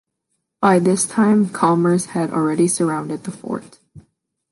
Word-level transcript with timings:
By 0.61 0.79
this 0.79 1.05
time, 1.05 1.47
Chalmers 1.53 2.05
had 2.07 2.31
already 2.31 2.67
surrounded 2.67 3.23
the 3.23 3.29
fort. 3.31 3.77